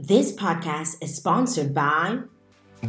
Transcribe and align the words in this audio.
This 0.00 0.30
podcast 0.30 1.02
is 1.02 1.16
sponsored 1.16 1.74
by 1.74 2.20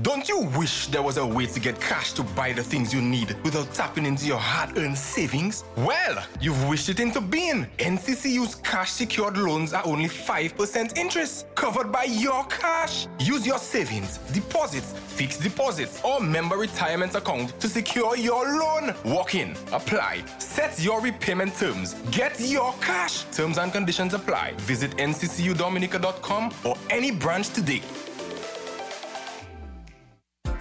Don't 0.04 0.30
you 0.30 0.42
wish 0.56 0.86
there 0.88 1.02
was 1.02 1.18
a 1.18 1.26
way 1.26 1.48
to 1.48 1.60
get 1.60 1.82
cash 1.82 2.14
to 2.14 2.22
buy 2.22 2.54
the 2.54 2.62
things 2.62 2.94
you 2.94 3.02
need 3.02 3.36
without 3.44 3.74
tapping 3.74 4.06
into 4.06 4.28
your 4.28 4.38
hard 4.38 4.78
earned 4.78 4.96
savings? 4.96 5.64
Well, 5.78 6.24
you've 6.40 6.70
wished 6.70 6.90
it 6.90 7.00
into 7.00 7.20
being. 7.20 7.66
NCCU's 7.80 8.56
cash 8.56 8.92
secured 8.92 9.36
loans 9.36 9.74
are 9.74 9.82
only 9.88 10.08
5% 10.08 10.96
interest, 10.96 11.48
covered 11.56 11.92
by 11.92 12.04
your 12.04 12.44
cash. 12.46 13.08
Use 13.20 13.48
your 13.48 13.58
savings, 13.58 14.20
deposits, 14.32 14.94
fixed 14.94 15.42
deposits, 15.42 16.00
or 16.04 16.20
member 16.20 16.58
retirement 16.58 17.16
account 17.16 17.60
to 17.60 17.68
secure 17.68 18.16
your 18.16 18.46
loan. 18.46 18.94
Walk 19.06 19.34
in, 19.34 19.56
apply, 19.72 20.24
set 20.38 20.80
your 20.80 21.02
repayment 21.02 21.56
terms, 21.56 21.96
get 22.12 22.40
your 22.40 22.76
cash. 22.80 23.24
Terms 23.32 23.58
and 23.58 23.74
conditions 23.74 24.14
apply. 24.14 24.54
Visit 24.58 24.92
nccudominica.com 24.98 26.54
or 26.64 26.76
any 26.92 27.10
branch 27.10 27.50
today. 27.50 27.82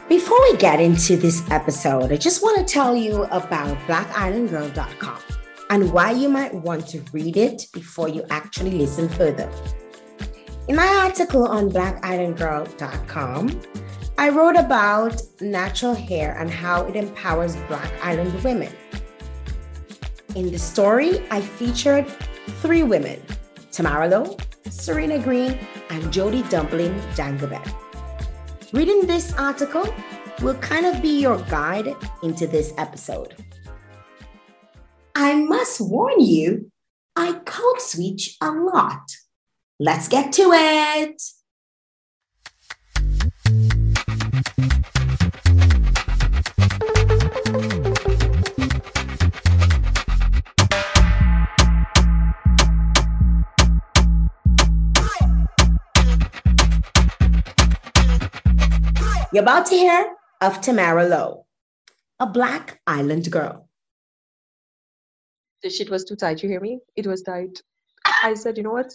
Before 0.09 0.41
we 0.41 0.57
get 0.57 0.81
into 0.81 1.19
this 1.19 1.43
episode, 1.51 2.11
I 2.13 2.17
just 2.17 2.43
want 2.43 2.57
to 2.59 2.65
tell 2.73 2.97
you 2.97 3.25
about 3.25 3.77
blackislandgirl.com 3.81 5.19
and 5.69 5.93
why 5.93 6.13
you 6.13 6.31
might 6.31 6.55
want 6.55 6.89
to 6.89 7.03
read 7.13 7.37
it 7.37 7.67
before 7.75 8.09
you 8.09 8.25
actually 8.31 8.71
listen 8.71 9.11
further. 9.11 9.53
In 10.67 10.77
my 10.77 10.87
article 10.87 11.47
on 11.47 11.71
blackislandgirl.com, 11.71 13.61
I 14.17 14.31
wrote 14.31 14.57
about 14.57 15.21
natural 15.43 15.95
hair 15.95 16.39
and 16.39 16.51
how 16.51 16.87
it 16.87 16.97
empowers 16.97 17.57
Black 17.69 17.93
Island 18.03 18.33
women. 18.43 18.73
In 20.35 20.51
the 20.51 20.59
story, 20.59 21.23
I 21.31 21.43
featured 21.43 22.09
three 22.63 22.83
women 22.83 23.21
Tamara 23.71 24.09
Lowe, 24.09 24.39
Serena 24.71 25.19
Green, 25.19 25.59
and 25.91 26.11
Jody 26.11 26.45
Dumpling 26.45 26.99
Dangabet. 27.15 27.88
Reading 28.71 29.07
this 29.07 29.33
article 29.33 29.87
will 30.43 30.57
kind 30.57 30.85
of 30.85 31.01
be 31.01 31.21
your 31.23 31.39
guide 31.45 31.89
into 32.23 32.47
this 32.47 32.75
episode. 32.77 33.35
I 35.15 35.37
must 35.37 35.81
warn 35.81 36.21
you, 36.21 36.71
I 37.17 37.33
code 37.47 37.81
switch 37.81 38.37
a 38.43 38.51
lot. 38.51 39.01
Let's 39.81 40.07
get 40.07 40.35
to 40.35 40.51
it. 40.53 41.23
You're 59.31 59.43
about 59.43 59.67
to 59.67 59.75
hear 59.75 60.15
of 60.41 60.63
Tamara 60.63 61.07
Lowe, 61.07 61.45
a 62.19 62.27
Black 62.27 62.81
Island 62.87 63.31
girl. 63.31 63.69
The 65.63 65.69
shit 65.69 65.91
was 65.91 66.05
too 66.07 66.17
tight. 66.17 66.43
You 66.43 66.49
hear 66.49 66.61
me? 66.61 66.79
It 66.97 67.07
was 67.07 67.23
tight. 67.23 67.61
I 68.23 68.33
said, 68.33 68.57
you 68.57 68.63
know 68.63 68.73
what? 68.73 68.91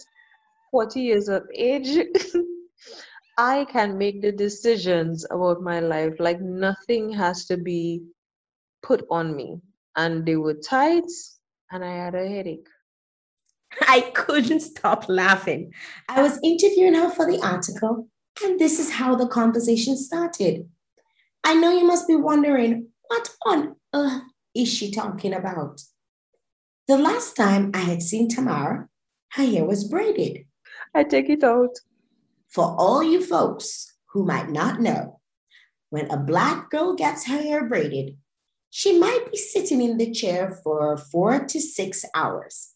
40 0.72 1.00
years 1.00 1.28
of 1.28 1.44
age, 1.54 2.04
I 3.38 3.64
can 3.66 3.96
make 3.96 4.22
the 4.22 4.32
decisions 4.32 5.24
about 5.30 5.62
my 5.62 5.78
life. 5.78 6.14
Like 6.18 6.40
nothing 6.40 7.12
has 7.12 7.44
to 7.46 7.56
be 7.56 8.02
put 8.82 9.06
on 9.10 9.36
me. 9.36 9.60
And 9.96 10.26
they 10.26 10.34
were 10.34 10.54
tight, 10.54 11.10
and 11.70 11.84
I 11.84 11.94
had 11.94 12.16
a 12.16 12.26
headache. 12.26 12.66
I 13.82 14.00
couldn't 14.14 14.60
stop 14.60 15.08
laughing. 15.08 15.72
I 16.08 16.22
was 16.22 16.40
interviewing 16.42 16.94
her 16.94 17.10
for 17.10 17.30
the 17.30 17.40
article, 17.40 18.08
and 18.42 18.58
this 18.58 18.78
is 18.78 18.92
how 18.92 19.14
the 19.14 19.26
conversation 19.26 19.96
started. 19.96 20.68
I 21.44 21.54
know 21.54 21.70
you 21.70 21.86
must 21.86 22.08
be 22.08 22.16
wondering, 22.16 22.88
what 23.08 23.30
on 23.46 23.76
earth 23.94 24.22
is 24.54 24.72
she 24.72 24.90
talking 24.90 25.34
about? 25.34 25.82
The 26.88 26.98
last 26.98 27.36
time 27.36 27.70
I 27.74 27.78
had 27.78 28.02
seen 28.02 28.28
Tamara, 28.28 28.88
her 29.32 29.44
hair 29.44 29.64
was 29.64 29.84
braided. 29.84 30.46
I 30.94 31.04
take 31.04 31.28
it 31.28 31.44
out. 31.44 31.78
For 32.48 32.74
all 32.78 33.02
you 33.02 33.24
folks 33.24 33.94
who 34.12 34.24
might 34.24 34.50
not 34.50 34.80
know, 34.80 35.20
when 35.90 36.10
a 36.10 36.16
Black 36.16 36.70
girl 36.70 36.94
gets 36.94 37.26
her 37.26 37.40
hair 37.40 37.68
braided, 37.68 38.16
she 38.70 38.98
might 38.98 39.30
be 39.30 39.36
sitting 39.36 39.80
in 39.80 39.98
the 39.98 40.10
chair 40.10 40.58
for 40.64 40.96
four 40.96 41.44
to 41.44 41.60
six 41.60 42.04
hours. 42.14 42.72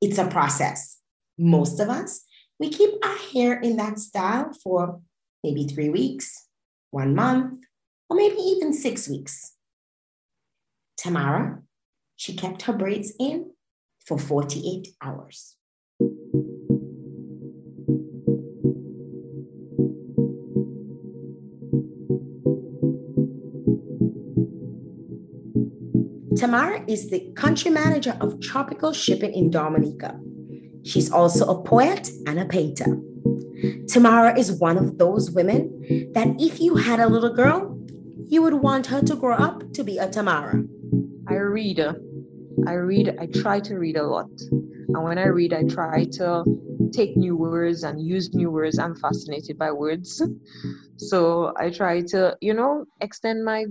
It's 0.00 0.18
a 0.18 0.26
process. 0.26 0.98
Most 1.36 1.80
of 1.80 1.88
us, 1.88 2.24
we 2.60 2.68
keep 2.68 2.90
our 3.02 3.16
hair 3.32 3.58
in 3.58 3.76
that 3.76 3.98
style 3.98 4.52
for 4.62 5.00
maybe 5.42 5.66
three 5.66 5.88
weeks, 5.88 6.48
one 6.90 7.14
month, 7.14 7.64
or 8.08 8.16
maybe 8.16 8.36
even 8.36 8.74
six 8.74 9.08
weeks. 9.08 9.56
Tamara, 10.98 11.62
she 12.16 12.36
kept 12.36 12.62
her 12.62 12.74
braids 12.74 13.14
in 13.18 13.52
for 14.06 14.18
48 14.18 14.88
hours. 15.02 15.56
Tamara 26.36 26.84
is 26.86 27.10
the 27.10 27.32
country 27.34 27.70
manager 27.70 28.16
of 28.20 28.40
tropical 28.40 28.92
shipping 28.92 29.32
in 29.32 29.50
Dominica. 29.50 30.20
She's 30.84 31.10
also 31.10 31.46
a 31.46 31.62
poet 31.62 32.10
and 32.26 32.38
a 32.38 32.44
painter. 32.44 32.98
Tamara 33.88 34.38
is 34.38 34.52
one 34.52 34.78
of 34.78 34.98
those 34.98 35.30
women 35.30 35.68
that 36.14 36.28
if 36.38 36.60
you 36.60 36.76
had 36.76 37.00
a 37.00 37.08
little 37.08 37.34
girl, 37.34 37.76
you 38.28 38.42
would 38.42 38.54
want 38.54 38.86
her 38.86 39.02
to 39.02 39.16
grow 39.16 39.34
up 39.34 39.72
to 39.72 39.84
be 39.84 39.98
a 39.98 40.08
Tamara. 40.08 40.62
I 41.28 41.34
read. 41.34 41.80
Uh, 41.80 41.94
I 42.66 42.74
read. 42.74 43.16
I 43.20 43.26
try 43.26 43.60
to 43.60 43.76
read 43.76 43.96
a 43.96 44.06
lot. 44.06 44.30
And 44.50 45.04
when 45.04 45.18
I 45.18 45.26
read, 45.26 45.52
I 45.52 45.64
try 45.64 46.04
to 46.12 46.44
take 46.92 47.16
new 47.16 47.36
words 47.36 47.82
and 47.82 48.00
use 48.04 48.34
new 48.34 48.50
words. 48.50 48.78
I'm 48.78 48.96
fascinated 48.96 49.58
by 49.58 49.72
words. 49.72 50.22
So 50.96 51.52
I 51.56 51.70
try 51.70 52.02
to, 52.12 52.36
you 52.40 52.54
know, 52.54 52.84
extend 53.00 53.44
my 53.44 53.66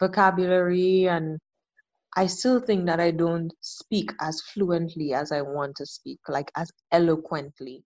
vocabulary 0.00 1.08
and 1.08 1.38
I 2.16 2.26
still 2.26 2.60
think 2.60 2.86
that 2.86 2.98
I 2.98 3.10
don't 3.10 3.52
speak 3.60 4.10
as 4.20 4.40
fluently 4.40 5.12
as 5.12 5.32
I 5.32 5.42
want 5.42 5.76
to 5.76 5.86
speak, 5.86 6.20
like 6.28 6.50
as 6.56 6.72
eloquently. 6.90 7.84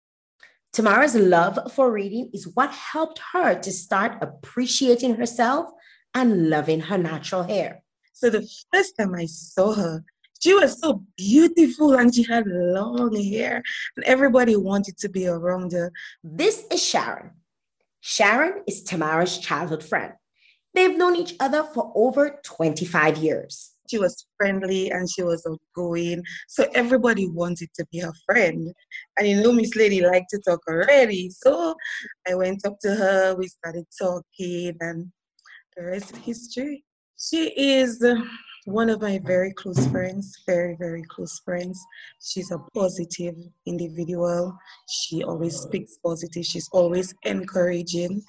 Tamara's 0.75 1.15
love 1.15 1.59
for 1.72 1.91
reading 1.91 2.28
is 2.34 2.47
what 2.55 2.71
helped 2.71 3.21
her 3.33 3.55
to 3.59 3.72
start 3.72 4.19
appreciating 4.21 5.15
herself 5.15 5.71
and 6.15 6.50
loving 6.50 6.81
her 6.81 6.99
natural 6.99 7.43
hair. 7.43 7.83
So 8.12 8.28
the 8.28 8.47
first 8.72 8.99
time 8.99 9.15
I 9.15 9.25
saw 9.25 9.72
her, 9.72 10.05
she 10.41 10.53
was 10.53 10.78
so 10.78 11.05
beautiful 11.16 11.95
and 11.95 12.15
she 12.15 12.22
had 12.22 12.45
long 12.47 13.16
hair, 13.16 13.62
and 13.97 14.05
everybody 14.05 14.56
wanted 14.56 14.99
to 14.99 15.09
be 15.09 15.27
around 15.27 15.72
her. 15.72 15.91
This 16.22 16.65
is 16.71 16.84
Sharon. 16.84 17.31
Sharon 18.00 18.62
is 18.66 18.83
Tamara's 18.83 19.39
childhood 19.39 19.83
friend. 19.83 20.12
They've 20.75 20.97
known 20.97 21.16
each 21.16 21.34
other 21.41 21.65
for 21.65 21.93
over 21.95 22.41
25 22.45 23.16
years. 23.16 23.72
She 23.88 23.99
was 23.99 24.26
friendly 24.37 24.91
and 24.91 25.09
she 25.10 25.22
was 25.22 25.47
outgoing. 25.47 26.22
So 26.49 26.66
everybody 26.75 27.28
wanted 27.28 27.69
to 27.76 27.87
be 27.91 28.00
her 28.00 28.12
friend. 28.26 28.72
And 29.19 29.28
you 29.28 29.43
know, 29.43 29.53
Miss 29.53 29.75
Lady 29.76 30.00
liked 30.00 30.31
to 30.31 30.41
talk 30.41 30.60
already. 30.69 31.31
So 31.31 31.75
I 32.28 32.34
went 32.34 32.66
up 32.66 32.78
to 32.82 32.94
her, 32.94 33.34
we 33.37 33.48
started 33.48 33.84
talking, 34.00 34.77
and 34.81 35.10
the 35.77 35.84
rest 35.84 36.12
is 36.12 36.19
history. 36.19 36.84
She 37.19 37.48
is 37.56 38.04
one 38.65 38.91
of 38.91 39.00
my 39.00 39.19
very 39.25 39.53
close 39.54 39.87
friends, 39.87 40.37
very, 40.47 40.77
very 40.78 41.03
close 41.03 41.41
friends. 41.44 41.81
She's 42.21 42.50
a 42.50 42.59
positive 42.75 43.34
individual. 43.66 44.56
She 44.88 45.25
always 45.25 45.56
speaks 45.56 45.97
positive. 46.04 46.44
She's 46.44 46.69
always 46.72 47.15
encouraging. 47.25 48.22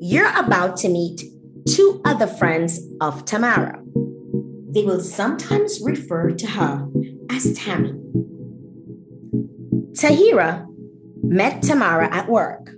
You're 0.00 0.34
about 0.38 0.76
to 0.78 0.88
meet 0.88 1.22
two 1.68 2.00
other 2.04 2.26
friends 2.26 2.80
of 3.00 3.24
Tamara. 3.26 3.82
They 4.70 4.84
will 4.84 5.00
sometimes 5.00 5.80
refer 5.82 6.30
to 6.30 6.46
her 6.46 6.88
as 7.30 7.54
Tammy. 7.58 7.92
Tahira 9.92 10.66
met 11.22 11.62
Tamara 11.62 12.08
at 12.14 12.28
work. 12.28 12.70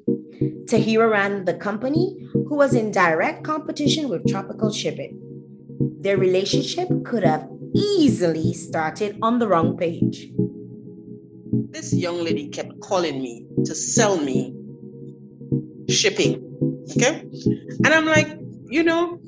Tahira 0.64 1.10
ran 1.10 1.44
the 1.44 1.54
company 1.54 2.16
who 2.32 2.56
was 2.56 2.74
in 2.74 2.90
direct 2.90 3.44
competition 3.44 4.08
with 4.08 4.26
Tropical 4.26 4.72
Shipping. 4.72 5.18
Their 6.00 6.16
relationship 6.16 6.88
could 7.04 7.24
have 7.24 7.48
easily 7.74 8.54
started 8.54 9.18
on 9.20 9.38
the 9.38 9.48
wrong 9.48 9.76
page. 9.76 10.30
This 11.70 11.92
young 11.92 12.24
lady 12.24 12.48
kept 12.48 12.80
calling 12.80 13.20
me 13.20 13.46
to 13.64 13.74
sell 13.74 14.16
me 14.16 14.54
shipping. 15.88 16.46
Okay. 16.96 17.22
And 17.84 17.88
I'm 17.88 18.06
like, 18.06 18.38
you 18.68 18.82
know, 18.82 19.20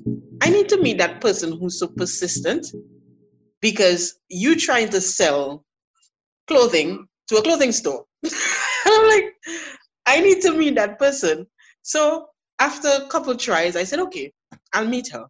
I 0.42 0.50
need 0.50 0.68
to 0.70 0.82
meet 0.82 0.98
that 0.98 1.20
person 1.20 1.56
who's 1.56 1.78
so 1.78 1.86
persistent 1.86 2.66
because 3.60 4.18
you 4.28 4.56
trying 4.56 4.88
to 4.88 5.00
sell 5.00 5.64
clothing 6.48 7.06
to 7.28 7.36
a 7.36 7.42
clothing 7.42 7.70
store. 7.70 8.04
I'm 8.84 9.08
like, 9.08 9.36
I 10.04 10.20
need 10.20 10.42
to 10.42 10.52
meet 10.52 10.74
that 10.74 10.98
person. 10.98 11.46
So 11.82 12.26
after 12.58 12.88
a 12.88 13.06
couple 13.06 13.36
tries, 13.36 13.76
I 13.76 13.84
said, 13.84 14.00
okay, 14.00 14.32
I'll 14.72 14.88
meet 14.88 15.12
her. 15.12 15.26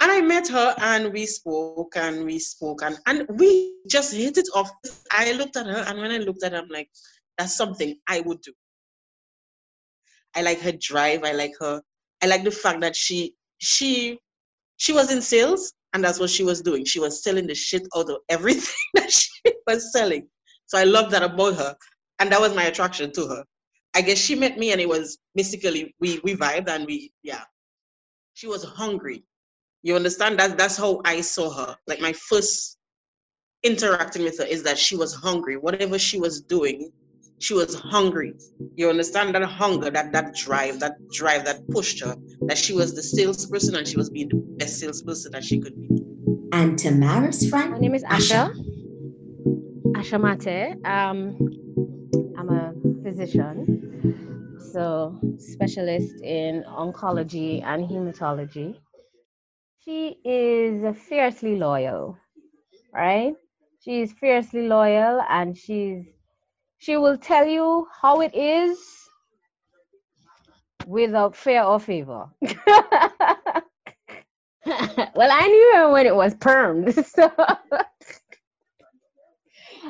And 0.00 0.10
I 0.10 0.22
met 0.22 0.48
her 0.48 0.74
and 0.78 1.12
we 1.12 1.24
spoke 1.24 1.94
and 1.94 2.24
we 2.24 2.40
spoke 2.40 2.82
and, 2.82 2.98
and 3.06 3.28
we 3.38 3.76
just 3.88 4.12
hit 4.12 4.38
it 4.38 4.48
off. 4.56 4.68
I 5.12 5.34
looked 5.34 5.56
at 5.56 5.66
her 5.66 5.84
and 5.86 6.00
when 6.00 6.10
I 6.10 6.18
looked 6.18 6.42
at 6.42 6.50
her, 6.50 6.58
I'm 6.58 6.68
like, 6.68 6.90
that's 7.38 7.56
something 7.56 7.96
I 8.08 8.22
would 8.22 8.40
do. 8.40 8.52
I 10.34 10.42
like 10.42 10.58
her 10.62 10.72
drive. 10.72 11.22
I 11.22 11.30
like 11.30 11.54
her. 11.60 11.80
I 12.24 12.26
like 12.26 12.42
the 12.42 12.50
fact 12.50 12.80
that 12.80 12.96
she 12.96 13.36
she 13.58 14.18
she 14.76 14.92
was 14.92 15.10
in 15.10 15.22
sales 15.22 15.72
and 15.92 16.04
that's 16.04 16.20
what 16.20 16.30
she 16.30 16.42
was 16.42 16.60
doing. 16.60 16.84
She 16.84 17.00
was 17.00 17.22
selling 17.22 17.46
the 17.46 17.54
shit 17.54 17.86
out 17.96 18.10
of 18.10 18.18
everything 18.28 18.74
that 18.94 19.10
she 19.10 19.30
was 19.66 19.92
selling. 19.92 20.28
So 20.66 20.78
I 20.78 20.84
love 20.84 21.10
that 21.12 21.22
about 21.22 21.54
her. 21.56 21.76
And 22.18 22.30
that 22.32 22.40
was 22.40 22.54
my 22.54 22.64
attraction 22.64 23.12
to 23.12 23.26
her. 23.28 23.44
I 23.94 24.02
guess 24.02 24.18
she 24.18 24.34
met 24.34 24.58
me 24.58 24.72
and 24.72 24.80
it 24.80 24.88
was 24.88 25.18
basically 25.34 25.94
we 26.00 26.20
we 26.22 26.34
vibed 26.34 26.68
and 26.68 26.86
we 26.86 27.12
yeah. 27.22 27.44
She 28.34 28.46
was 28.46 28.62
hungry. 28.62 29.24
You 29.82 29.96
understand? 29.96 30.38
That 30.38 30.58
that's 30.58 30.76
how 30.76 31.00
I 31.04 31.22
saw 31.22 31.50
her. 31.50 31.76
Like 31.86 32.00
my 32.00 32.12
first 32.12 32.76
interacting 33.62 34.24
with 34.24 34.38
her 34.38 34.44
is 34.44 34.62
that 34.64 34.78
she 34.78 34.96
was 34.96 35.14
hungry. 35.14 35.56
Whatever 35.56 35.98
she 35.98 36.18
was 36.18 36.42
doing, 36.42 36.92
she 37.38 37.54
was 37.54 37.74
hungry. 37.74 38.34
You 38.76 38.88
understand 38.88 39.34
that 39.34 39.42
hunger, 39.42 39.90
that 39.90 40.12
that 40.12 40.34
drive, 40.34 40.80
that 40.80 40.94
drive 41.10 41.44
that 41.44 41.68
pushed 41.68 42.02
her, 42.02 42.16
that 42.42 42.58
she 42.58 42.72
was 42.72 42.94
the 42.94 43.02
salesperson 43.02 43.76
and 43.76 43.86
she 43.86 43.96
was 43.96 44.10
being 44.10 44.28
the 44.28 44.36
best 44.58 44.78
salesperson 44.78 45.32
that 45.32 45.44
she 45.44 45.60
could 45.60 45.76
be. 45.76 45.88
And 46.52 46.78
Tamara's 46.78 47.48
friend? 47.48 47.72
My 47.72 47.78
name 47.78 47.94
is 47.94 48.04
Asha. 48.04 48.52
Asha 49.92 50.20
Mate. 50.20 50.76
Um, 50.86 51.36
I'm 52.38 52.48
a 52.48 52.72
physician, 53.02 54.58
so 54.72 55.18
specialist 55.38 56.14
in 56.22 56.64
oncology 56.68 57.62
and 57.62 57.88
hematology. 57.88 58.76
She 59.84 60.18
is 60.24 60.96
fiercely 61.08 61.56
loyal, 61.56 62.18
right? 62.92 63.34
She's 63.80 64.12
fiercely 64.12 64.66
loyal 64.66 65.22
and 65.28 65.56
she's 65.56 66.06
she 66.78 66.96
will 66.96 67.16
tell 67.16 67.46
you 67.46 67.86
how 68.00 68.20
it 68.20 68.34
is 68.34 68.78
without 70.86 71.36
fear 71.36 71.62
or 71.62 71.80
favor. 71.80 72.28
well, 74.66 75.30
I 75.32 75.46
knew 75.46 75.72
her 75.76 75.92
when 75.92 76.06
it 76.06 76.14
was 76.14 76.34
permed. 76.34 77.04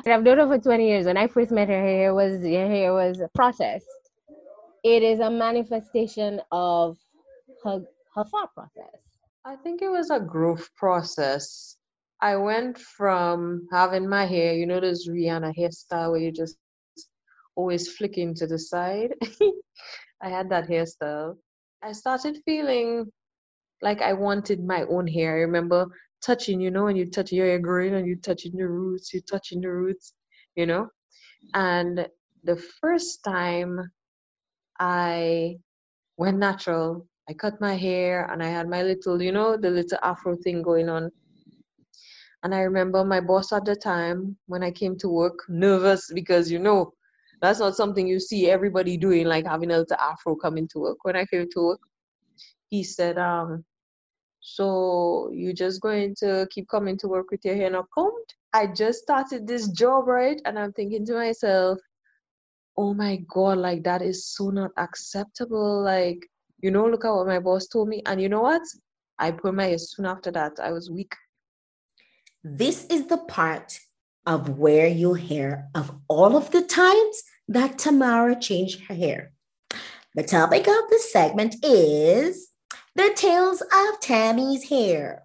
So 0.05 0.13
I've 0.13 0.23
known 0.23 0.37
her 0.37 0.47
for 0.47 0.59
20 0.59 0.87
years. 0.87 1.05
When 1.05 1.17
I 1.17 1.27
first 1.27 1.51
met 1.51 1.69
her, 1.69 1.81
her 1.81 1.85
hair 1.85 2.13
was 2.13 2.41
her 2.41 2.67
hair 2.67 2.93
was 2.93 3.19
processed. 3.33 3.85
It 4.83 5.01
is 5.03 5.19
a 5.19 5.29
manifestation 5.29 6.39
of 6.51 6.97
her 7.63 7.81
her 8.15 8.23
thought 8.23 8.53
process. 8.53 9.01
I 9.43 9.55
think 9.55 9.81
it 9.81 9.89
was 9.89 10.11
a 10.11 10.19
growth 10.19 10.69
process. 10.75 11.77
I 12.21 12.35
went 12.35 12.77
from 12.77 13.67
having 13.71 14.07
my 14.07 14.25
hair, 14.25 14.53
you 14.53 14.65
know, 14.65 14.79
this 14.79 15.09
Rihanna 15.09 15.53
hairstyle 15.57 16.11
where 16.11 16.19
you 16.21 16.31
just 16.31 16.57
always 17.57 17.91
flicking 17.91 18.33
to 18.35 18.47
the 18.47 18.59
side. 18.59 19.13
I 20.21 20.29
had 20.29 20.49
that 20.51 20.69
hairstyle. 20.69 21.35
I 21.83 21.91
started 21.91 22.37
feeling 22.45 23.11
like 23.81 24.01
I 24.01 24.13
wanted 24.13 24.63
my 24.63 24.83
own 24.83 25.07
hair. 25.07 25.33
I 25.37 25.41
remember 25.41 25.87
touching, 26.25 26.61
you 26.61 26.71
know, 26.71 26.85
when 26.85 26.95
you 26.95 27.05
touch 27.09 27.31
your 27.31 27.45
hair 27.45 27.59
growing 27.59 27.95
and 27.95 28.07
you 28.07 28.15
touching 28.15 28.55
the 28.55 28.67
roots, 28.67 29.13
you 29.13 29.21
touching 29.21 29.61
the 29.61 29.69
roots, 29.71 30.13
you 30.55 30.65
know. 30.65 30.87
And 31.53 32.07
the 32.43 32.57
first 32.81 33.23
time 33.23 33.91
I 34.79 35.57
went 36.17 36.37
natural, 36.37 37.07
I 37.29 37.33
cut 37.33 37.59
my 37.61 37.75
hair 37.75 38.31
and 38.31 38.41
I 38.41 38.47
had 38.47 38.69
my 38.69 38.83
little, 38.83 39.21
you 39.21 39.31
know, 39.31 39.57
the 39.57 39.69
little 39.69 39.99
afro 40.01 40.35
thing 40.37 40.61
going 40.61 40.89
on. 40.89 41.11
And 42.43 42.53
I 42.55 42.61
remember 42.61 43.03
my 43.03 43.19
boss 43.19 43.51
at 43.51 43.65
the 43.65 43.75
time 43.75 44.37
when 44.47 44.63
I 44.63 44.71
came 44.71 44.97
to 44.99 45.09
work, 45.09 45.39
nervous 45.49 46.09
because, 46.13 46.49
you 46.51 46.59
know, 46.59 46.93
that's 47.41 47.59
not 47.59 47.75
something 47.75 48.07
you 48.07 48.19
see 48.19 48.49
everybody 48.49 48.97
doing, 48.97 49.27
like 49.27 49.45
having 49.45 49.71
a 49.71 49.77
little 49.79 49.97
afro 49.97 50.35
coming 50.35 50.67
to 50.69 50.79
work. 50.79 50.97
When 51.03 51.15
I 51.15 51.25
came 51.25 51.47
to 51.51 51.61
work, 51.61 51.79
he 52.69 52.83
said, 52.83 53.17
um, 53.17 53.63
so 54.39 55.29
you're 55.33 55.53
just 55.53 55.81
going 55.81 56.15
to 56.19 56.47
keep 56.51 56.67
coming 56.69 56.97
to 56.99 57.07
work 57.07 57.31
with 57.31 57.43
your 57.43 57.55
hair 57.55 57.69
not 57.69 57.85
combed? 57.93 58.33
I 58.53 58.67
just 58.67 58.99
started 58.99 59.45
this 59.47 59.67
job, 59.69 60.07
right? 60.07 60.41
And 60.45 60.57
I'm 60.57 60.73
thinking 60.73 61.05
to 61.07 61.13
myself, 61.13 61.79
oh 62.77 62.93
my 62.93 63.17
God, 63.29 63.57
like 63.57 63.83
that 63.83 64.01
is 64.01 64.25
so 64.25 64.49
not 64.49 64.71
acceptable. 64.77 65.83
Like, 65.83 66.25
you 66.59 66.71
know, 66.71 66.87
look 66.87 67.05
at 67.05 67.13
what 67.13 67.27
my 67.27 67.39
boss 67.39 67.67
told 67.67 67.89
me. 67.89 68.01
And 68.05 68.21
you 68.21 68.29
know 68.29 68.41
what? 68.41 68.61
I 69.19 69.31
put 69.31 69.53
my 69.53 69.65
hair 69.65 69.77
soon 69.77 70.05
after 70.05 70.31
that. 70.31 70.53
I 70.61 70.71
was 70.71 70.89
weak. 70.89 71.13
This 72.43 72.85
is 72.85 73.07
the 73.07 73.17
part 73.17 73.79
of 74.27 74.59
where 74.59 74.87
you'll 74.87 75.13
hear 75.13 75.69
of 75.73 75.91
all 76.09 76.35
of 76.35 76.51
the 76.51 76.61
times 76.61 77.23
that 77.47 77.79
Tamara 77.79 78.35
changed 78.35 78.81
her 78.81 78.93
hair. 78.93 79.31
The 80.15 80.23
topic 80.23 80.67
of 80.67 80.89
this 80.89 81.11
segment 81.11 81.55
is 81.63 82.49
the 82.93 83.11
tales 83.15 83.61
of 83.61 83.99
Tammy's 84.01 84.69
hair. 84.69 85.23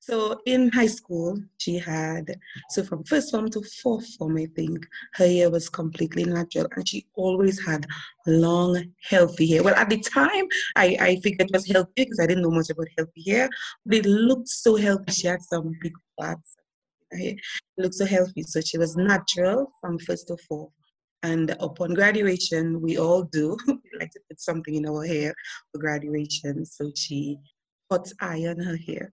So 0.00 0.40
in 0.46 0.70
high 0.70 0.86
school, 0.86 1.38
she 1.58 1.78
had, 1.78 2.38
so 2.70 2.82
from 2.82 3.04
first 3.04 3.30
form 3.30 3.48
to 3.50 3.62
fourth 3.82 4.06
form, 4.16 4.36
I 4.36 4.46
think, 4.54 4.86
her 5.14 5.26
hair 5.26 5.50
was 5.50 5.68
completely 5.68 6.24
natural 6.24 6.68
and 6.76 6.86
she 6.86 7.06
always 7.14 7.64
had 7.64 7.86
long, 8.26 8.92
healthy 9.02 9.46
hair. 9.46 9.62
Well, 9.62 9.74
at 9.74 9.90
the 9.90 10.00
time, 10.00 10.44
I, 10.76 10.96
I 11.00 11.16
figured 11.22 11.48
it 11.48 11.54
was 11.54 11.66
healthy 11.66 11.92
because 12.04 12.20
I 12.20 12.26
didn't 12.26 12.42
know 12.42 12.50
much 12.50 12.70
about 12.70 12.88
healthy 12.96 13.30
hair, 13.30 13.48
but 13.84 13.98
it 13.98 14.06
looked 14.06 14.48
so 14.48 14.76
healthy. 14.76 15.12
She 15.12 15.26
had 15.26 15.42
some 15.42 15.72
big 15.80 15.94
plaits 16.18 16.56
Right? 17.14 17.38
Looked 17.78 17.94
so 17.94 18.06
healthy. 18.06 18.42
So 18.42 18.60
she 18.60 18.78
was 18.78 18.96
natural 18.96 19.72
from 19.80 19.98
first 19.98 20.28
to 20.28 20.36
fourth. 20.48 20.72
And 21.22 21.56
upon 21.60 21.94
graduation, 21.94 22.82
we 22.82 22.98
all 22.98 23.22
do. 23.22 23.56
we 23.66 23.98
like 23.98 24.10
to 24.10 24.20
put 24.28 24.40
something 24.40 24.74
in 24.74 24.86
our 24.86 25.06
hair 25.06 25.34
for 25.72 25.78
graduation. 25.78 26.66
So 26.66 26.90
she 26.94 27.38
put 27.88 28.12
iron 28.20 28.60
her 28.60 28.76
hair. 28.76 29.10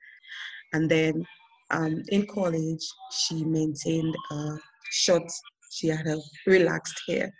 And 0.74 0.90
then 0.90 1.26
um, 1.70 2.04
in 2.10 2.26
college, 2.28 2.86
she 3.12 3.46
maintained 3.46 4.16
a 4.32 4.58
short, 4.90 5.32
she 5.72 5.88
had 5.88 6.08
a 6.08 6.18
relaxed 6.46 7.02
hair. 7.08 7.32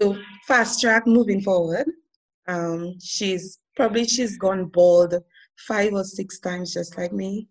So 0.00 0.16
fast 0.46 0.80
track 0.80 1.06
moving 1.06 1.40
forward. 1.40 1.86
Um, 2.46 2.94
she's 3.02 3.58
probably 3.74 4.06
she's 4.06 4.38
gone 4.38 4.66
bald 4.66 5.14
five 5.66 5.92
or 5.94 6.04
six 6.04 6.38
times 6.38 6.74
just 6.74 6.96
like 6.96 7.12
me 7.12 7.48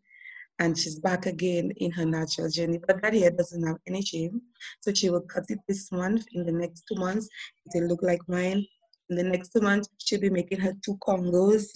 and 0.60 0.78
she's 0.78 1.00
back 1.00 1.26
again 1.26 1.72
in 1.78 1.92
her 1.92 2.06
natural 2.06 2.50
journey. 2.50 2.80
But 2.86 3.02
that 3.02 3.14
hair 3.14 3.32
doesn't 3.32 3.66
have 3.66 3.78
any 3.88 4.02
shame. 4.02 4.42
So 4.82 4.94
she 4.94 5.10
will 5.10 5.22
cut 5.22 5.46
it 5.50 5.60
this 5.68 5.92
month. 5.92 6.26
In 6.34 6.46
the 6.46 6.52
next 6.52 6.84
two 6.88 7.00
months, 7.00 7.28
it 7.66 7.82
will 7.82 7.90
look 7.90 8.04
like 8.04 8.22
mine. 8.28 8.66
In 9.10 9.18
the 9.18 9.24
next 9.24 9.50
two 9.50 9.62
months, 9.62 9.90
she'll 9.98 10.22
be 10.22 10.30
making 10.30 10.60
her 10.62 10.74
two 10.84 10.98
Congos. 10.98 11.68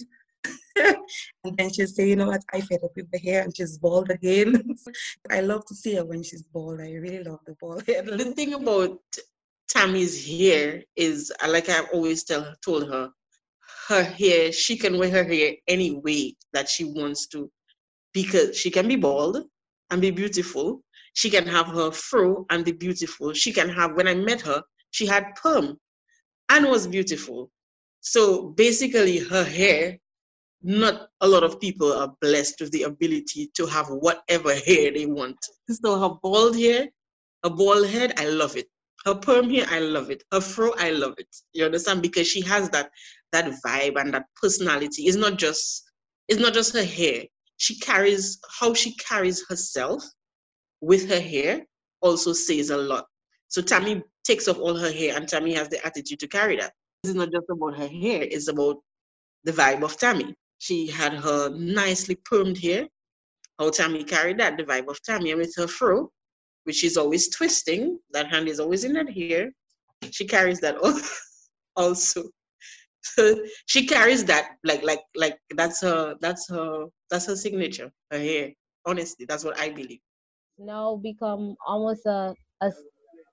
and 0.76 1.56
then 1.56 1.72
she'll 1.72 1.86
say, 1.86 2.08
you 2.08 2.16
know 2.16 2.28
what, 2.28 2.42
I 2.52 2.60
fed 2.62 2.80
up 2.82 2.92
with 2.96 3.10
the 3.10 3.18
hair 3.18 3.42
and 3.42 3.54
she's 3.54 3.78
bald 3.78 4.10
again. 4.10 4.76
I 5.30 5.40
love 5.40 5.64
to 5.66 5.74
see 5.74 5.94
her 5.96 6.04
when 6.04 6.22
she's 6.22 6.42
bald. 6.42 6.80
I 6.80 6.92
really 6.92 7.22
love 7.22 7.40
the 7.46 7.54
bald 7.60 7.86
hair. 7.86 8.02
The 8.02 8.32
thing 8.32 8.54
about 8.54 8.98
Tammy's 9.68 10.26
hair 10.26 10.82
is, 10.96 11.30
uh, 11.44 11.50
like 11.50 11.68
I've 11.68 11.90
always 11.92 12.24
tell, 12.24 12.54
told 12.64 12.88
her, 12.88 13.10
her 13.88 14.02
hair, 14.02 14.52
she 14.52 14.76
can 14.76 14.98
wear 14.98 15.10
her 15.10 15.24
hair 15.24 15.54
any 15.68 15.96
way 15.96 16.36
that 16.52 16.68
she 16.68 16.84
wants 16.84 17.26
to 17.28 17.50
because 18.12 18.56
she 18.56 18.70
can 18.70 18.88
be 18.88 18.96
bald 18.96 19.44
and 19.90 20.00
be 20.00 20.10
beautiful. 20.10 20.82
She 21.14 21.30
can 21.30 21.46
have 21.46 21.66
her 21.66 21.90
fro 21.90 22.46
and 22.50 22.64
be 22.64 22.72
beautiful. 22.72 23.32
She 23.32 23.52
can 23.52 23.68
have, 23.68 23.94
when 23.94 24.08
I 24.08 24.14
met 24.14 24.40
her, 24.42 24.62
she 24.90 25.06
had 25.06 25.34
perm 25.36 25.78
and 26.48 26.66
was 26.66 26.86
beautiful. 26.86 27.50
So 28.00 28.48
basically, 28.50 29.18
her 29.18 29.44
hair, 29.44 29.98
not 30.62 31.08
a 31.20 31.28
lot 31.28 31.42
of 31.42 31.60
people 31.60 31.92
are 31.92 32.12
blessed 32.20 32.60
with 32.60 32.70
the 32.72 32.84
ability 32.84 33.50
to 33.54 33.66
have 33.66 33.88
whatever 33.88 34.54
hair 34.54 34.92
they 34.92 35.06
want. 35.06 35.38
So 35.70 35.98
her 35.98 36.16
bald 36.22 36.56
hair, 36.56 36.88
her 37.44 37.50
bald 37.50 37.88
head, 37.88 38.14
I 38.18 38.26
love 38.26 38.56
it. 38.56 38.66
Her 39.04 39.14
perm 39.14 39.48
hair, 39.48 39.66
I 39.70 39.80
love 39.80 40.10
it. 40.10 40.22
Her 40.30 40.40
fro, 40.40 40.72
I 40.76 40.90
love 40.90 41.14
it. 41.16 41.34
You 41.54 41.64
understand? 41.64 42.02
Because 42.02 42.26
she 42.28 42.42
has 42.42 42.68
that 42.70 42.90
that 43.32 43.50
vibe 43.64 43.98
and 43.98 44.12
that 44.12 44.26
personality. 44.40 45.04
It's 45.04 45.16
not 45.16 45.38
just 45.38 45.84
it's 46.28 46.40
not 46.40 46.52
just 46.52 46.74
her 46.74 46.84
hair 46.84 47.24
she 47.60 47.78
carries 47.78 48.40
how 48.58 48.72
she 48.72 48.94
carries 48.94 49.46
herself 49.46 50.02
with 50.80 51.10
her 51.10 51.20
hair 51.20 51.62
also 52.00 52.32
says 52.32 52.70
a 52.70 52.76
lot. 52.76 53.06
So 53.48 53.60
Tammy 53.60 54.02
takes 54.24 54.48
off 54.48 54.58
all 54.58 54.74
her 54.74 54.90
hair 54.90 55.14
and 55.14 55.28
Tammy 55.28 55.52
has 55.52 55.68
the 55.68 55.84
attitude 55.84 56.20
to 56.20 56.26
carry 56.26 56.56
that. 56.56 56.72
It's 57.04 57.12
not 57.12 57.30
just 57.30 57.44
about 57.50 57.76
her 57.76 57.86
hair, 57.86 58.22
it's 58.22 58.48
about 58.48 58.76
the 59.44 59.52
vibe 59.52 59.82
of 59.82 59.98
Tammy. 59.98 60.34
She 60.58 60.86
had 60.86 61.12
her 61.12 61.50
nicely 61.50 62.16
permed 62.16 62.58
hair. 62.58 62.88
How 63.58 63.68
Tammy 63.68 64.04
carried 64.04 64.38
that, 64.38 64.56
the 64.56 64.64
vibe 64.64 64.88
of 64.88 65.02
Tammy, 65.02 65.32
and 65.32 65.40
with 65.40 65.54
her 65.56 65.68
fro, 65.68 66.10
which 66.64 66.82
is 66.82 66.96
always 66.96 67.28
twisting, 67.28 67.98
that 68.12 68.28
hand 68.28 68.48
is 68.48 68.58
always 68.58 68.84
in 68.84 68.94
that 68.94 69.10
hair. 69.10 69.52
She 70.10 70.26
carries 70.26 70.60
that 70.60 70.78
also. 71.76 72.30
So 73.02 73.44
she 73.66 73.86
carries 73.86 74.24
that 74.26 74.56
like 74.64 74.82
like 74.82 75.02
like 75.14 75.38
that's 75.56 75.80
her 75.82 76.16
that's 76.20 76.48
her 76.50 76.86
that's 77.10 77.26
her 77.26 77.36
signature, 77.36 77.90
her 78.10 78.18
hair. 78.18 78.50
Honestly, 78.86 79.26
that's 79.26 79.44
what 79.44 79.58
I 79.58 79.70
believe. 79.70 80.00
Now 80.58 80.96
become 80.96 81.56
almost 81.66 82.06
a 82.06 82.34
a, 82.60 82.72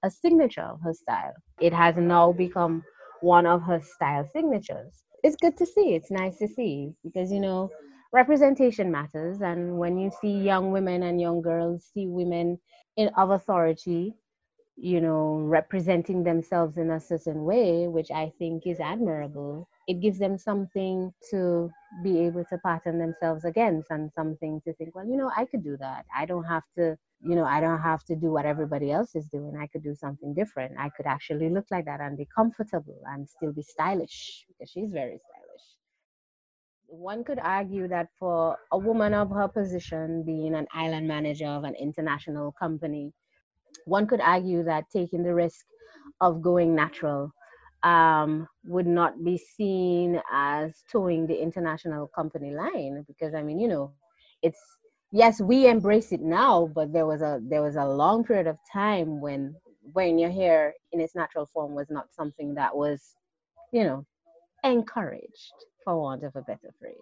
a 0.04 0.10
signature 0.10 0.62
of 0.62 0.80
her 0.82 0.94
style. 0.94 1.34
It 1.62 1.74
has 1.74 1.98
now 1.98 2.32
become 2.32 2.84
one 3.22 3.46
of 3.46 3.62
her 3.64 3.82
style 3.82 4.28
signatures. 4.34 5.04
It's 5.24 5.36
good 5.42 5.58
to 5.58 5.66
see. 5.66 5.96
It's 5.96 6.12
nice 6.12 6.38
to 6.38 6.48
see 6.48 6.94
because 7.04 7.32
you 7.32 7.40
know 7.40 7.70
representation 8.14 8.92
matters 8.92 9.42
and 9.42 9.78
when 9.78 9.98
you 9.98 10.10
see 10.22 10.32
young 10.40 10.72
women 10.72 11.04
and 11.04 11.20
young 11.20 11.42
girls 11.42 11.86
see 11.94 12.08
women 12.08 12.58
in 12.96 13.10
of 13.18 13.32
authority 13.32 14.14
you 14.78 15.02
know 15.02 15.40
representing 15.44 16.24
themselves 16.24 16.78
in 16.78 16.92
a 16.92 17.00
certain 17.00 17.44
way 17.46 17.88
which 17.88 18.12
i 18.12 18.32
think 18.40 18.68
is 18.68 18.80
admirable. 18.80 19.68
It 19.88 20.02
gives 20.02 20.20
them 20.20 20.38
something 20.38 21.14
to 21.32 21.72
be 22.04 22.20
able 22.20 22.44
to 22.46 22.58
pattern 22.60 23.00
themselves 23.00 23.46
against 23.46 23.90
and 23.90 24.12
something 24.14 24.62
to 24.66 24.74
think 24.74 24.94
well 24.96 25.08
you 25.08 25.18
know 25.18 25.32
i 25.36 25.46
could 25.46 25.64
do 25.64 25.78
that. 25.80 26.06
I 26.16 26.26
don't 26.26 26.44
have 26.44 26.64
to 26.78 26.96
you 27.22 27.36
know 27.36 27.46
i 27.46 27.60
don't 27.60 27.82
have 27.82 28.04
to 28.06 28.16
do 28.16 28.32
what 28.32 28.46
everybody 28.46 28.92
else 28.92 29.16
is 29.16 29.28
doing. 29.30 29.58
I 29.58 29.68
could 29.68 29.84
do 29.84 29.96
something 29.96 30.34
different. 30.36 30.76
I 30.78 30.90
could 30.96 31.08
actually 31.08 31.50
look 31.50 31.66
like 31.72 31.86
that 31.86 32.02
and 32.02 32.18
be 32.18 32.28
comfortable 32.36 33.02
and 33.08 33.28
still 33.28 33.54
be 33.54 33.64
stylish 33.64 34.46
because 34.48 34.70
she's 34.70 34.92
very 34.92 35.18
stylish. 35.28 35.66
One 36.88 37.24
could 37.24 37.40
argue 37.40 37.88
that 37.90 38.10
for 38.20 38.58
a 38.72 38.78
woman 38.78 39.14
of 39.14 39.30
her 39.32 39.48
position, 39.48 40.24
being 40.24 40.56
an 40.56 40.68
island 40.74 41.08
manager 41.08 41.48
of 41.48 41.64
an 41.64 41.76
international 41.76 42.52
company, 42.54 43.14
one 43.88 44.08
could 44.08 44.22
argue 44.22 44.63
that 44.63 44.86
taking 44.91 45.24
the 45.24 45.34
risk 45.34 45.65
of 46.22 46.41
going 46.41 46.75
natural 46.75 47.32
um, 47.84 48.48
would 48.65 48.88
not 48.88 49.24
be 49.24 49.38
seen 49.38 50.22
as 50.32 50.84
toeing 50.91 51.27
the 51.27 51.41
international 51.41 52.08
company 52.08 52.51
line 52.51 53.06
because 53.08 53.34
I 53.34 53.44
mean, 53.44 53.60
you 53.60 53.67
know, 53.67 53.94
it's 54.41 54.60
yes, 55.12 55.39
we 55.39 55.67
embrace 55.67 56.12
it 56.12 56.22
now, 56.22 56.70
but 56.74 56.91
there 56.91 57.06
was 57.06 57.22
a 57.22 57.39
there 57.44 57.62
was 57.62 57.75
a 57.75 57.86
long 57.86 58.24
period 58.24 58.48
of 58.48 58.58
time 58.72 59.22
when 59.22 59.56
wearing 59.94 60.20
your 60.20 60.32
hair 60.32 60.74
in 60.91 61.00
its 61.00 61.15
natural 61.15 61.46
form 61.46 61.74
was 61.74 61.89
not 61.89 62.13
something 62.13 62.53
that 62.56 62.75
was, 62.75 63.15
you 63.72 63.84
know, 63.84 64.06
encouraged 64.63 65.53
for 65.84 66.00
want 66.00 66.24
of 66.24 66.36
a 66.36 66.41
better 66.41 66.74
phrase. 66.79 66.98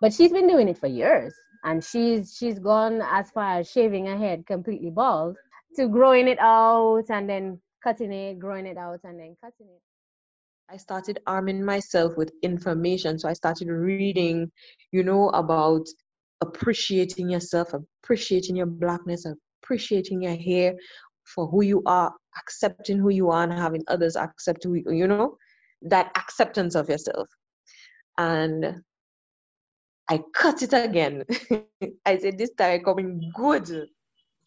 But 0.00 0.12
she's 0.14 0.32
been 0.32 0.48
doing 0.48 0.68
it 0.68 0.78
for 0.78 0.86
years, 0.86 1.34
and 1.64 1.84
she's 1.84 2.34
she's 2.36 2.58
gone 2.58 3.02
as 3.02 3.30
far 3.30 3.58
as 3.58 3.70
shaving 3.70 4.06
her 4.06 4.16
head 4.16 4.46
completely 4.46 4.90
bald 4.90 5.36
to 5.78 5.88
growing 5.88 6.28
it 6.28 6.38
out 6.40 7.04
and 7.08 7.28
then 7.28 7.60
cutting 7.82 8.12
it, 8.12 8.38
growing 8.38 8.66
it 8.66 8.76
out 8.76 9.00
and 9.04 9.18
then 9.18 9.36
cutting 9.42 9.66
it. 9.68 9.82
I 10.70 10.76
started 10.76 11.20
arming 11.26 11.64
myself 11.64 12.16
with 12.16 12.32
information. 12.42 13.18
So 13.18 13.28
I 13.28 13.32
started 13.32 13.68
reading, 13.68 14.50
you 14.92 15.02
know, 15.02 15.30
about 15.30 15.86
appreciating 16.42 17.30
yourself, 17.30 17.72
appreciating 18.02 18.56
your 18.56 18.66
blackness, 18.66 19.26
appreciating 19.62 20.22
your 20.22 20.36
hair 20.36 20.74
for 21.24 21.46
who 21.46 21.62
you 21.62 21.82
are, 21.86 22.12
accepting 22.38 22.98
who 22.98 23.10
you 23.10 23.30
are, 23.30 23.44
and 23.44 23.52
having 23.52 23.82
others 23.88 24.16
accept 24.16 24.64
who 24.64 24.74
you, 24.74 24.84
you 24.90 25.06
know, 25.06 25.36
that 25.82 26.10
acceptance 26.16 26.74
of 26.74 26.88
yourself 26.88 27.28
and 28.18 28.82
I 30.10 30.20
cut 30.34 30.62
it 30.62 30.72
again. 30.72 31.24
I 32.06 32.18
said, 32.18 32.38
this 32.38 32.50
time 32.56 32.82
coming 32.82 33.30
good. 33.34 33.88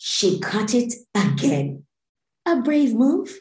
She 0.04 0.40
cut 0.40 0.74
it 0.74 0.96
again. 1.14 1.86
A 2.48 2.60
brave 2.60 2.96
move, 2.96 3.40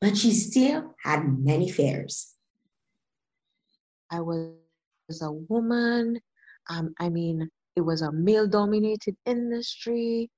but 0.00 0.16
she 0.16 0.32
still 0.32 0.94
had 1.02 1.38
many 1.38 1.70
fears. 1.70 2.32
I 4.10 4.22
was 4.22 4.54
a 5.20 5.30
woman. 5.30 6.20
Um, 6.70 6.94
I 6.98 7.10
mean, 7.10 7.50
it 7.76 7.82
was 7.82 8.00
a 8.00 8.10
male 8.10 8.48
dominated 8.48 9.14
industry, 9.26 10.30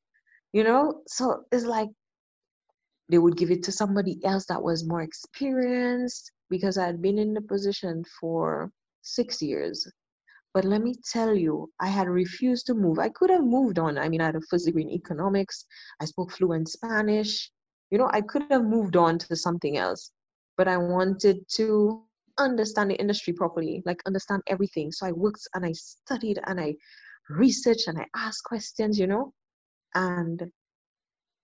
you 0.53 0.65
know? 0.65 1.03
So 1.07 1.45
it's 1.53 1.65
like 1.65 1.91
they 3.09 3.19
would 3.19 3.37
give 3.37 3.53
it 3.53 3.63
to 3.63 3.73
somebody 3.73 4.19
else 4.25 4.47
that 4.47 4.61
was 4.61 4.85
more 4.85 5.03
experienced 5.03 6.33
because 6.51 6.77
I 6.77 6.87
had 6.87 7.01
been 7.01 7.19
in 7.19 7.35
the 7.35 7.41
position 7.41 8.03
for 8.21 8.73
six 9.03 9.41
years. 9.41 9.87
But 10.57 10.65
let 10.65 10.81
me 10.81 10.95
tell 11.13 11.35
you, 11.35 11.71
I 11.81 11.89
had 11.89 12.09
refused 12.09 12.65
to 12.69 12.75
move. 12.75 12.99
I 12.99 13.11
could 13.11 13.29
have 13.29 13.45
moved 13.45 13.79
on. 13.79 13.99
I 13.99 14.09
mean, 14.09 14.23
I 14.23 14.25
had 14.25 14.37
a 14.37 14.41
first 14.49 14.65
degree 14.65 14.85
in 14.85 14.91
economics. 14.91 15.67
I 16.01 16.07
spoke 16.07 16.33
fluent 16.33 16.71
Spanish. 16.71 17.53
You 17.91 17.99
know, 17.99 18.09
I 18.11 18.23
could 18.23 18.45
have 18.49 18.65
moved 18.65 18.97
on 18.97 19.19
to 19.19 19.37
something 19.37 19.77
else. 19.77 20.13
But 20.57 20.67
I 20.67 20.79
wanted 20.79 21.47
to 21.57 22.03
understand 22.39 22.91
the 22.91 22.95
industry 22.95 23.35
properly, 23.35 23.83
like 23.85 24.01
understand 24.07 24.41
everything. 24.47 24.93
So 24.93 25.07
I 25.07 25.13
worked 25.13 25.47
and 25.53 25.67
I 25.67 25.73
studied 25.73 26.41
and 26.47 26.59
I 26.59 26.75
researched 27.29 27.89
and 27.89 27.99
I 27.99 28.07
asked 28.17 28.45
questions, 28.45 28.99
you 28.99 29.09
know. 29.09 29.35
And 29.95 30.51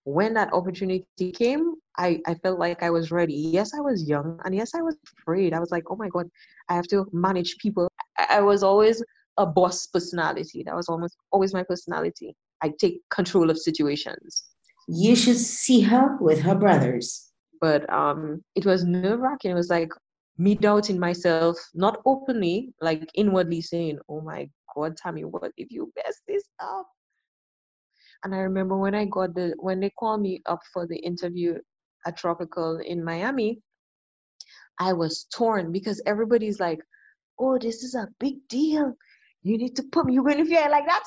when 0.05 0.33
that 0.35 0.55
opportunity 0.55 1.33
came, 1.33 1.75
I, 1.99 2.21
I 2.27 2.35
felt 2.37 2.59
like 2.59 2.83
I 2.83 2.89
was 2.89 3.11
ready. 3.11 3.35
Yes, 3.35 3.75
I 3.75 3.81
was 3.81 4.09
young, 4.09 4.41
and 4.45 4.55
yes, 4.55 4.75
I 4.75 4.81
was 4.81 4.97
afraid. 5.19 5.53
I 5.53 5.61
was 5.61 5.71
like, 5.71 5.85
oh 5.91 5.97
my 5.97 6.09
God, 6.09 6.29
I 6.71 6.75
have 6.75 6.89
to 6.89 7.07
manage 7.13 7.59
people. 7.59 7.92
I, 8.37 8.41
was 8.41 8.63
always 8.63 9.03
a 9.37 9.47
boss 9.47 9.87
personality. 9.87 10.63
That 10.65 10.77
was 10.77 10.89
almost 10.89 11.17
always 11.31 11.55
my 11.55 11.63
personality. 11.63 12.35
I 12.63 12.73
take 12.81 13.01
control 13.11 13.51
of 13.51 13.59
situations. 13.59 14.45
You 14.89 15.15
should 15.17 15.39
see 15.39 15.81
her 15.83 16.17
with 16.21 16.41
her 16.41 16.55
brothers. 16.55 17.31
But 17.61 17.91
um, 17.93 18.43
it 18.57 18.67
was 18.67 18.85
nerve 18.85 19.21
wracking. 19.21 19.53
It 19.53 19.55
was 19.55 19.71
like 19.71 19.91
me 20.39 20.55
doubting 20.55 20.99
myself, 20.99 21.57
not 21.75 22.01
openly, 22.05 22.73
like 22.81 23.09
inwardly 23.15 23.61
saying, 23.61 23.99
oh 24.09 24.21
my 24.21 24.49
God, 24.75 24.97
Tammy, 24.97 25.25
what 25.25 25.53
if 25.57 25.71
you 25.71 25.93
mess 25.97 26.21
this 26.27 26.45
up? 26.61 26.87
And 28.25 28.35
I 28.35 28.39
remember 28.39 28.77
when 28.77 28.95
I 28.95 29.05
got 29.05 29.35
the 29.35 29.55
when 29.59 29.81
they 29.81 29.91
called 29.91 30.21
me 30.21 30.43
up 30.47 30.61
for 30.73 30.87
the 30.87 30.97
interview 30.97 31.59
at 32.07 32.17
Tropical 32.17 32.79
in 32.79 33.05
Miami, 33.05 33.61
I 34.79 34.93
was 34.93 35.27
torn 35.35 35.73
because 35.73 36.03
everybody's 36.07 36.61
like, 36.61 36.81
"Oh, 37.39 37.59
this 37.59 37.83
is 37.83 37.95
a 37.95 38.09
big 38.19 38.47
deal. 38.49 38.95
You 39.43 39.59
need 39.59 39.77
to 39.77 39.83
put 39.85 40.07
me. 40.07 40.15
you're 40.15 40.25
going 40.25 40.39
to 40.39 40.45
feel 40.45 40.71
like 40.71 40.87
that?" 40.87 41.05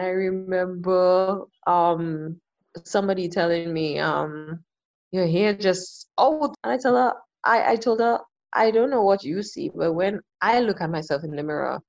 I 0.00 0.06
remember 0.06 1.44
um, 1.66 2.40
somebody 2.84 3.28
telling 3.28 3.72
me, 3.72 3.98
um, 3.98 4.64
"Your 5.10 5.26
hair 5.26 5.54
just 5.54 6.08
out," 6.18 6.54
and 6.64 6.72
I 6.72 6.78
tell 6.78 6.96
her, 6.96 7.14
I, 7.44 7.72
I 7.72 7.76
told 7.76 8.00
her, 8.00 8.20
I 8.52 8.70
don't 8.70 8.90
know 8.90 9.02
what 9.02 9.24
you 9.24 9.42
see, 9.42 9.70
but 9.74 9.92
when 9.92 10.20
I 10.40 10.60
look 10.60 10.80
at 10.80 10.90
myself 10.90 11.24
in 11.24 11.34
the 11.36 11.42
mirror, 11.42 11.80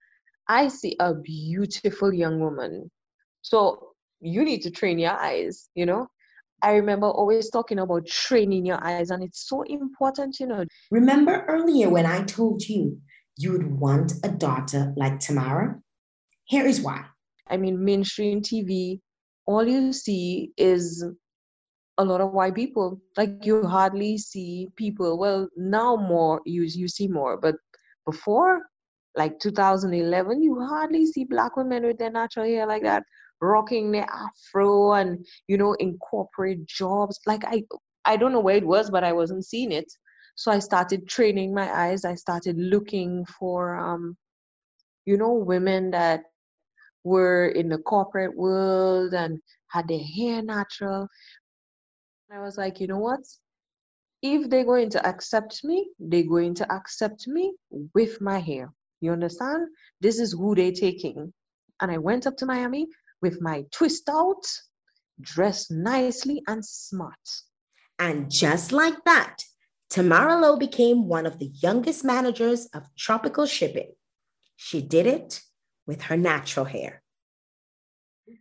I 0.48 0.68
see 0.68 0.96
a 1.00 1.14
beautiful 1.14 2.14
young 2.14 2.40
woman 2.40 2.90
so 3.44 3.94
you 4.22 4.44
need 4.44 4.62
to 4.62 4.72
train 4.72 4.98
your 4.98 5.12
eyes, 5.12 5.70
you 5.76 5.86
know. 5.86 6.08
I 6.64 6.76
remember 6.76 7.08
always 7.08 7.50
talking 7.50 7.80
about 7.80 8.08
training 8.08 8.66
your 8.66 8.82
eyes, 8.84 9.12
and 9.12 9.22
it's 9.22 9.48
so 9.48 9.64
important, 9.64 10.40
you 10.40 10.48
know. 10.48 10.64
Remember 10.92 11.46
earlier 11.48 11.90
when 11.90 12.06
I 12.06 12.24
told 12.24 12.64
you 12.64 13.00
you 13.38 13.52
would 13.52 13.80
want 13.80 14.14
a 14.24 14.30
daughter 14.30 14.94
like 14.96 15.20
Tamara? 15.20 15.82
Here 16.46 16.66
is 16.66 16.82
why. 16.82 17.04
I 17.48 17.58
mean, 17.58 17.84
mainstream 17.84 18.42
TV, 18.42 19.02
all 19.46 19.68
you 19.68 19.92
see 19.92 20.52
is 20.56 21.06
a 21.98 22.06
lot 22.06 22.22
of 22.22 22.32
white 22.32 22.56
people. 22.56 23.02
Like 23.18 23.46
you 23.46 23.68
hardly 23.68 24.18
see 24.18 24.70
people. 24.78 25.20
Well, 25.20 25.50
now 25.58 25.98
more 25.98 26.42
you 26.46 26.64
you 26.64 26.88
see 26.88 27.10
more, 27.10 27.38
but 27.38 27.56
before, 28.06 28.62
like 29.18 29.38
2011, 29.40 30.42
you 30.42 30.62
hardly 30.62 31.06
see 31.06 31.26
black 31.26 31.58
women 31.58 31.86
with 31.86 31.98
their 31.98 32.10
natural 32.12 32.46
hair 32.46 32.66
like 32.66 32.84
that 32.84 33.04
rocking 33.44 33.92
the 33.92 34.06
afro 34.12 34.94
and 34.94 35.26
you 35.48 35.58
know 35.58 35.74
in 35.76 35.98
corporate 36.00 36.66
jobs. 36.66 37.20
Like 37.28 37.44
i 37.46 37.64
i 38.06 38.18
don't 38.18 38.32
know 38.34 38.40
where 38.40 38.58
it 38.58 38.66
was 38.66 38.90
but 38.92 39.04
i 39.04 39.14
wasn't 39.14 39.46
seeing 39.46 39.72
it. 39.72 39.92
So 40.36 40.52
i 40.52 40.60
started 40.60 41.08
training 41.08 41.54
my 41.54 41.72
eyes. 41.72 42.06
I 42.06 42.16
started 42.16 42.58
looking 42.58 43.26
for 43.40 43.76
um 43.76 44.18
you 45.06 45.18
know 45.18 45.34
women 45.34 45.92
that 45.92 46.22
were 47.04 47.48
in 47.50 47.70
the 47.70 47.78
corporate 47.80 48.36
world 48.36 49.14
and 49.14 49.40
had 49.68 49.88
their 49.88 50.00
hair 50.18 50.42
natural. 50.42 51.08
I 52.32 52.40
was 52.40 52.58
like 52.58 52.80
you 52.80 52.88
know 52.88 53.00
what? 53.00 53.22
If 54.22 54.50
they're 54.50 54.66
going 54.66 54.90
to 54.92 55.06
accept 55.06 55.64
me 55.66 55.90
they're 56.00 56.32
going 56.36 56.56
to 56.56 56.72
accept 56.72 57.28
me 57.28 57.54
with 57.94 58.22
my 58.22 58.40
hair. 58.40 58.72
You 59.02 59.12
understand? 59.12 59.68
This 60.00 60.20
is 60.20 60.32
who 60.34 60.56
they're 60.56 60.72
taking. 60.88 61.34
And 61.82 61.92
i 61.92 61.98
went 61.98 62.28
up 62.28 62.38
to 62.38 62.46
miami 62.46 62.88
with 63.24 63.42
my 63.42 63.64
twist 63.72 64.08
out, 64.08 64.46
dressed 65.20 65.72
nicely 65.72 66.44
and 66.48 66.64
smart. 66.64 67.26
And 67.98 68.30
just 68.30 68.72
like 68.72 69.04
that, 69.06 69.38
Tamara 69.90 70.40
Lowe 70.40 70.58
became 70.58 71.08
one 71.08 71.26
of 71.26 71.40
the 71.40 71.52
youngest 71.62 72.04
managers 72.04 72.68
of 72.76 72.84
tropical 72.96 73.48
shipping. 73.48 73.94
She 74.56 74.82
did 74.82 75.08
it 75.08 75.42
with 75.88 76.04
her 76.04 76.18
natural 76.18 76.66
hair. 76.66 77.02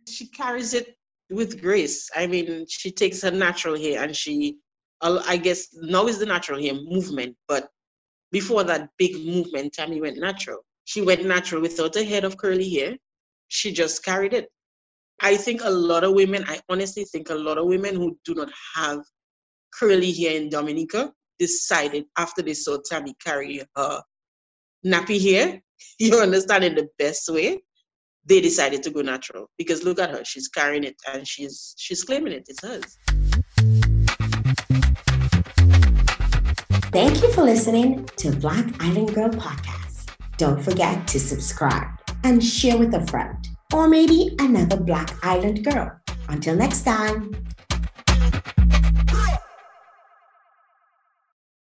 She 0.07 0.27
carries 0.27 0.73
it 0.73 0.95
with 1.29 1.61
grace. 1.61 2.09
I 2.15 2.27
mean, 2.27 2.65
she 2.69 2.91
takes 2.91 3.21
her 3.23 3.31
natural 3.31 3.77
hair 3.77 4.03
and 4.03 4.15
she 4.15 4.57
I 5.05 5.35
guess 5.35 5.67
now 5.73 6.07
is 6.07 6.19
the 6.19 6.25
natural 6.25 6.61
hair 6.61 6.75
movement, 6.75 7.35
but 7.49 7.67
before 8.31 8.63
that 8.63 8.89
big 8.97 9.13
movement, 9.25 9.73
Tammy 9.73 9.99
went 9.99 10.17
natural. 10.17 10.59
She 10.85 11.01
went 11.01 11.25
natural 11.25 11.61
without 11.61 11.97
a 11.97 12.05
head 12.05 12.23
of 12.23 12.37
curly 12.37 12.69
hair. 12.69 12.95
She 13.49 13.73
just 13.73 14.05
carried 14.05 14.33
it. 14.33 14.47
I 15.25 15.37
think 15.37 15.61
a 15.63 15.69
lot 15.69 16.03
of 16.03 16.13
women, 16.13 16.43
I 16.49 16.59
honestly 16.67 17.05
think 17.05 17.29
a 17.29 17.35
lot 17.35 17.57
of 17.57 17.65
women 17.65 17.95
who 17.95 18.19
do 18.25 18.35
not 18.35 18.49
have 18.75 18.99
curly 19.73 20.11
hair 20.11 20.35
in 20.35 20.49
Dominica 20.49 21.13
decided 21.39 22.03
after 22.17 22.41
they 22.41 22.53
saw 22.53 22.77
Tammy 22.83 23.15
carry 23.23 23.63
her 23.77 24.01
nappy 24.85 25.21
hair, 25.21 25.61
you 25.99 26.19
understand 26.19 26.65
in 26.65 26.75
the 26.75 26.89
best 26.99 27.29
way, 27.29 27.63
they 28.25 28.41
decided 28.41 28.83
to 28.83 28.89
go 28.89 29.01
natural. 29.01 29.49
Because 29.57 29.85
look 29.85 29.97
at 29.97 30.11
her, 30.11 30.25
she's 30.25 30.49
carrying 30.49 30.83
it 30.83 30.95
and 31.13 31.25
she's 31.25 31.73
she's 31.77 32.03
claiming 32.03 32.33
it, 32.33 32.43
it's 32.49 32.61
hers. 32.61 32.97
Thank 36.91 37.21
you 37.21 37.31
for 37.31 37.43
listening 37.43 38.05
to 38.17 38.31
Black 38.35 38.65
Island 38.81 39.15
Girl 39.15 39.29
Podcast. 39.29 40.11
Don't 40.35 40.61
forget 40.61 41.07
to 41.07 41.19
subscribe 41.19 41.87
and 42.25 42.43
share 42.43 42.77
with 42.77 42.93
a 42.93 43.07
friend 43.07 43.37
or 43.73 43.87
maybe 43.87 44.35
another 44.39 44.77
Black 44.77 45.09
Island 45.23 45.63
girl. 45.65 45.99
Until 46.29 46.55
next 46.55 46.83
time. 46.83 47.35